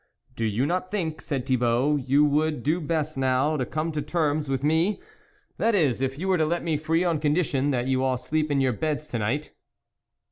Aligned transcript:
"Do 0.35 0.45
you 0.45 0.65
not 0.65 0.89
think," 0.89 1.21
said 1.21 1.45
Thibault, 1.45 1.97
you 1.97 2.25
would 2.25 2.63
do 2.63 2.81
best 2.81 3.17
now 3.19 3.55
to 3.55 3.67
come 3.67 3.91
to 3.91 4.01
terms 4.01 4.49
with 4.49 4.63
me? 4.63 4.99
That 5.59 5.75
is, 5.75 6.01
if 6.01 6.17
you 6.17 6.27
were 6.27 6.39
to 6.39 6.45
let 6.47 6.63
me 6.63 6.75
free 6.75 7.03
on 7.03 7.19
condition 7.19 7.69
that 7.69 7.85
you 7.85 8.03
all 8.03 8.17
sleep 8.17 8.49
in 8.49 8.61
your 8.61 8.73
beds 8.73 9.07
to 9.09 9.19
night." 9.19 9.51